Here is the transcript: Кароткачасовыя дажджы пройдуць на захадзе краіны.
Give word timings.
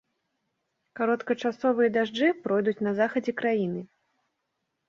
Кароткачасовыя 0.99 1.91
дажджы 1.97 2.29
пройдуць 2.47 2.83
на 2.89 2.95
захадзе 3.01 3.37
краіны. 3.43 3.81